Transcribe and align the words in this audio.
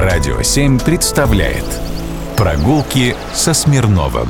Радио 0.00 0.40
7 0.40 0.78
представляет 0.78 1.64
Прогулки 2.36 3.16
со 3.34 3.52
Смирновым 3.52 4.28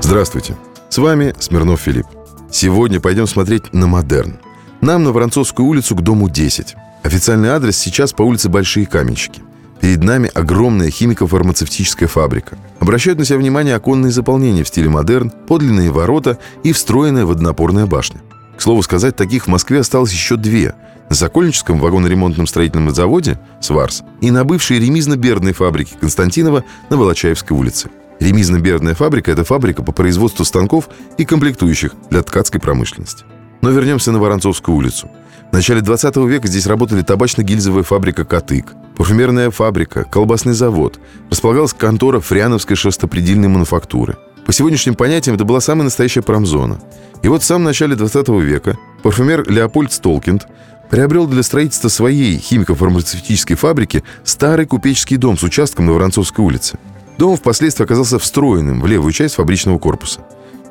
Здравствуйте, 0.00 0.56
с 0.88 0.98
вами 0.98 1.32
Смирнов 1.38 1.80
Филипп. 1.80 2.06
Сегодня 2.50 2.98
пойдем 2.98 3.28
смотреть 3.28 3.72
на 3.72 3.86
модерн. 3.86 4.40
Нам 4.80 5.04
на 5.04 5.12
Воронцовскую 5.12 5.68
улицу 5.68 5.94
к 5.94 6.02
дому 6.02 6.28
10. 6.28 6.74
Официальный 7.04 7.50
адрес 7.50 7.76
сейчас 7.76 8.12
по 8.12 8.22
улице 8.22 8.48
Большие 8.48 8.86
Каменщики. 8.86 9.42
Перед 9.80 10.02
нами 10.02 10.28
огромная 10.34 10.90
химико-фармацевтическая 10.90 12.08
фабрика. 12.08 12.58
Обращают 12.80 13.20
на 13.20 13.24
себя 13.24 13.38
внимание 13.38 13.76
оконные 13.76 14.10
заполнения 14.10 14.64
в 14.64 14.68
стиле 14.68 14.88
модерн, 14.88 15.30
подлинные 15.46 15.92
ворота 15.92 16.38
и 16.64 16.72
встроенная 16.72 17.26
водонапорная 17.26 17.86
башня. 17.86 18.22
К 18.56 18.60
слову 18.62 18.82
сказать, 18.82 19.16
таких 19.16 19.44
в 19.44 19.48
Москве 19.48 19.80
осталось 19.80 20.12
еще 20.12 20.36
две. 20.36 20.74
На 21.08 21.16
Сокольническом 21.16 21.78
вагоноремонтном 21.78 22.46
строительном 22.46 22.94
заводе 22.94 23.38
«Сварс» 23.60 24.02
и 24.20 24.30
на 24.30 24.44
бывшей 24.44 24.78
ремизно-бердной 24.78 25.52
фабрике 25.52 25.96
Константинова 26.00 26.64
на 26.88 26.96
Волочаевской 26.96 27.56
улице. 27.56 27.90
Ремизно-бердная 28.20 28.94
фабрика– 28.94 29.30
это 29.32 29.44
фабрика 29.44 29.82
по 29.82 29.92
производству 29.92 30.44
станков 30.44 30.88
и 31.18 31.24
комплектующих 31.24 31.94
для 32.10 32.22
ткацкой 32.22 32.60
промышленности. 32.60 33.24
Но 33.60 33.70
вернемся 33.70 34.12
на 34.12 34.18
Воронцовскую 34.18 34.76
улицу. 34.76 35.10
В 35.50 35.52
начале 35.52 35.80
20 35.80 36.16
века 36.16 36.48
здесь 36.48 36.66
работали 36.66 37.02
табачно-гильзовая 37.02 37.82
фабрика 37.82 38.24
«Катык», 38.24 38.72
парфюмерная 38.96 39.50
фабрика, 39.50 40.04
колбасный 40.04 40.54
завод. 40.54 40.98
Располагалась 41.30 41.74
контора 41.74 42.20
Фриановской 42.20 42.76
шерстопредельной 42.76 43.48
мануфактуры. 43.48 44.16
По 44.46 44.52
сегодняшним 44.52 44.94
понятиям 44.94 45.36
это 45.36 45.44
была 45.44 45.60
самая 45.60 45.84
настоящая 45.84 46.22
промзона. 46.22 46.78
И 47.22 47.28
вот 47.28 47.42
в 47.42 47.46
самом 47.46 47.64
начале 47.64 47.96
20 47.96 48.28
века 48.28 48.76
парфюмер 49.02 49.48
Леопольд 49.50 49.92
Столкинд 49.92 50.46
приобрел 50.90 51.26
для 51.26 51.42
строительства 51.42 51.88
своей 51.88 52.36
химико-фармацевтической 52.36 53.56
фабрики 53.56 54.04
старый 54.22 54.66
купеческий 54.66 55.16
дом 55.16 55.38
с 55.38 55.42
участком 55.42 55.86
на 55.86 55.92
Воронцовской 55.92 56.44
улице. 56.44 56.78
Дом 57.16 57.36
впоследствии 57.36 57.84
оказался 57.84 58.18
встроенным 58.18 58.82
в 58.82 58.86
левую 58.86 59.12
часть 59.12 59.36
фабричного 59.36 59.78
корпуса. 59.78 60.20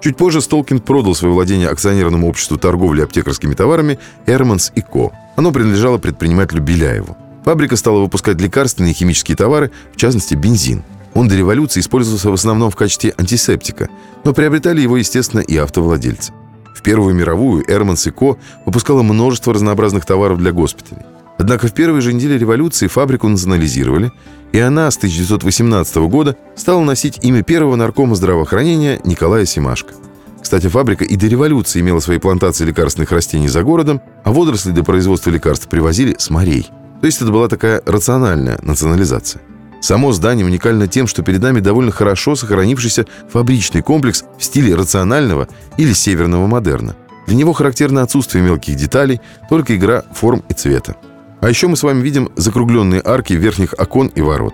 Чуть 0.01 0.17
позже 0.17 0.41
Столкинд 0.41 0.83
продал 0.83 1.15
свое 1.15 1.33
владение 1.33 1.69
акционерному 1.69 2.27
обществу 2.27 2.57
торговли 2.57 3.01
аптекарскими 3.01 3.53
товарами 3.55 3.97
«Эрманс 4.27 4.71
и 4.75 4.81
Ко». 4.81 5.11
Оно 5.35 5.51
принадлежало 5.51 5.97
предпринимателю 5.97 6.61
Беляеву. 6.61 7.17
Фабрика 7.45 7.75
стала 7.75 7.99
выпускать 7.99 8.39
лекарственные 8.39 8.91
и 8.91 8.95
химические 8.95 9.35
товары, 9.35 9.71
в 9.93 9.97
частности 9.97 10.35
бензин. 10.35 10.83
Он 11.13 11.27
до 11.27 11.35
революции 11.35 11.79
использовался 11.79 12.29
в 12.29 12.33
основном 12.33 12.71
в 12.71 12.75
качестве 12.75 13.13
антисептика, 13.17 13.89
но 14.23 14.33
приобретали 14.33 14.81
его, 14.81 14.97
естественно, 14.97 15.41
и 15.41 15.55
автовладельцы. 15.57 16.33
В 16.75 16.81
Первую 16.81 17.13
мировую 17.13 17.63
Эрманс 17.71 18.07
и 18.07 18.11
Ко 18.11 18.37
выпускала 18.65 19.03
множество 19.03 19.53
разнообразных 19.53 20.05
товаров 20.05 20.39
для 20.39 20.51
госпиталей. 20.51 21.03
Однако 21.37 21.67
в 21.67 21.73
первые 21.73 22.01
же 22.01 22.13
недели 22.13 22.37
революции 22.37 22.87
фабрику 22.87 23.27
национализировали, 23.27 24.11
и 24.51 24.59
она 24.59 24.89
с 24.89 24.97
1918 24.97 25.95
года 25.97 26.35
стала 26.55 26.81
носить 26.81 27.19
имя 27.23 27.43
первого 27.43 27.75
наркома 27.75 28.15
здравоохранения 28.15 28.99
Николая 29.03 29.45
Симашко. 29.45 29.93
Кстати, 30.41 30.67
фабрика 30.67 31.05
и 31.05 31.15
до 31.15 31.27
революции 31.27 31.79
имела 31.79 31.99
свои 31.99 32.17
плантации 32.17 32.65
лекарственных 32.65 33.11
растений 33.11 33.47
за 33.47 33.63
городом, 33.63 34.01
а 34.23 34.31
водоросли 34.31 34.71
для 34.71 34.83
производства 34.83 35.29
лекарств 35.29 35.69
привозили 35.69 36.15
с 36.17 36.29
морей. 36.29 36.69
То 37.01 37.07
есть 37.07 37.21
это 37.21 37.31
была 37.31 37.47
такая 37.47 37.81
рациональная 37.85 38.59
национализация. 38.61 39.41
Само 39.83 40.13
здание 40.13 40.45
уникально 40.45 40.87
тем, 40.87 41.07
что 41.07 41.23
перед 41.23 41.41
нами 41.41 41.59
довольно 41.59 41.91
хорошо 41.91 42.37
сохранившийся 42.37 43.05
фабричный 43.29 43.81
комплекс 43.81 44.23
в 44.39 44.43
стиле 44.45 44.75
рационального 44.75 45.49
или 45.75 45.91
северного 45.91 46.47
модерна. 46.47 46.95
Для 47.27 47.35
него 47.35 47.51
характерно 47.51 48.01
отсутствие 48.01 48.45
мелких 48.45 48.77
деталей, 48.77 49.19
только 49.49 49.75
игра 49.75 50.03
форм 50.13 50.41
и 50.47 50.53
цвета. 50.53 50.95
А 51.41 51.49
еще 51.49 51.67
мы 51.67 51.75
с 51.75 51.83
вами 51.83 52.01
видим 52.01 52.31
закругленные 52.37 53.01
арки 53.03 53.33
верхних 53.33 53.73
окон 53.77 54.07
и 54.07 54.21
ворот. 54.21 54.53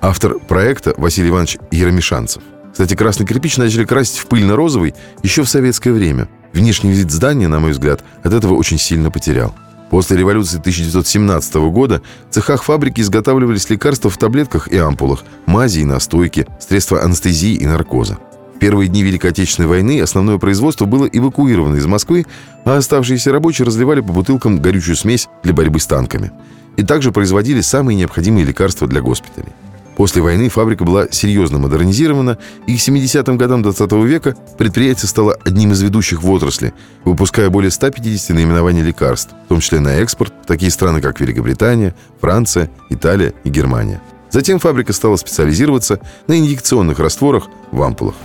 Автор 0.00 0.40
проекта 0.40 0.92
Василий 0.96 1.28
Иванович 1.28 1.58
Еромишанцев. 1.70 2.42
Кстати, 2.72 2.96
красный 2.96 3.26
кирпич 3.26 3.58
начали 3.58 3.84
красить 3.84 4.18
в 4.18 4.26
пыльно-розовый 4.26 4.96
еще 5.22 5.44
в 5.44 5.48
советское 5.48 5.92
время. 5.92 6.28
Внешний 6.52 6.90
вид 6.90 7.12
здания, 7.12 7.46
на 7.46 7.60
мой 7.60 7.70
взгляд, 7.70 8.02
от 8.24 8.32
этого 8.32 8.54
очень 8.54 8.78
сильно 8.78 9.12
потерял. 9.12 9.54
После 9.90 10.16
революции 10.16 10.58
1917 10.58 11.54
года 11.70 12.02
в 12.30 12.34
цехах 12.34 12.62
фабрики 12.64 13.00
изготавливались 13.00 13.68
лекарства 13.70 14.10
в 14.10 14.16
таблетках 14.16 14.68
и 14.68 14.76
ампулах, 14.76 15.24
мази 15.46 15.80
и 15.80 15.84
настойки, 15.84 16.46
средства 16.58 17.02
анестезии 17.02 17.54
и 17.54 17.66
наркоза. 17.66 18.18
В 18.54 18.58
первые 18.58 18.88
дни 18.88 19.02
Великой 19.02 19.30
Отечественной 19.30 19.68
войны 19.68 20.00
основное 20.00 20.38
производство 20.38 20.84
было 20.86 21.06
эвакуировано 21.06 21.76
из 21.76 21.86
Москвы, 21.86 22.24
а 22.64 22.76
оставшиеся 22.76 23.32
рабочие 23.32 23.66
разливали 23.66 24.00
по 24.00 24.12
бутылкам 24.12 24.60
горючую 24.60 24.96
смесь 24.96 25.28
для 25.42 25.52
борьбы 25.52 25.80
с 25.80 25.86
танками. 25.86 26.32
И 26.76 26.82
также 26.82 27.12
производили 27.12 27.60
самые 27.60 27.96
необходимые 27.96 28.44
лекарства 28.44 28.88
для 28.88 29.00
госпиталей. 29.00 29.52
После 29.96 30.22
войны 30.22 30.48
фабрика 30.48 30.84
была 30.84 31.06
серьезно 31.10 31.58
модернизирована, 31.58 32.38
и 32.66 32.76
к 32.76 32.80
70-м 32.80 33.36
годам 33.36 33.62
20 33.62 33.92
века 34.04 34.34
предприятие 34.58 35.08
стало 35.08 35.36
одним 35.44 35.72
из 35.72 35.82
ведущих 35.82 36.22
в 36.22 36.30
отрасли, 36.30 36.74
выпуская 37.04 37.48
более 37.50 37.70
150 37.70 38.36
наименований 38.36 38.82
лекарств, 38.82 39.34
в 39.46 39.48
том 39.48 39.60
числе 39.60 39.80
на 39.80 39.96
экспорт 39.96 40.32
в 40.42 40.46
такие 40.46 40.70
страны, 40.70 41.00
как 41.00 41.20
Великобритания, 41.20 41.94
Франция, 42.20 42.70
Италия 42.90 43.34
и 43.44 43.50
Германия. 43.50 44.00
Затем 44.30 44.58
фабрика 44.58 44.92
стала 44.92 45.16
специализироваться 45.16 46.00
на 46.26 46.38
инъекционных 46.38 46.98
растворах 46.98 47.44
в 47.70 47.80
ампулах. 47.82 48.16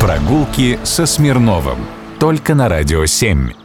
Прогулки 0.00 0.78
со 0.84 1.04
Смирновым. 1.04 1.78
Только 2.18 2.54
на 2.54 2.68
Радио 2.68 3.04
7. 3.04 3.61